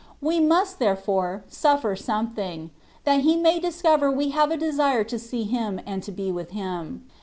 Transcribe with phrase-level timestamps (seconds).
[0.19, 2.71] We must, there fore, suffer something,
[3.03, 6.49] that He may discover we have a desire to see Him and to be with
[6.49, 7.05] Him.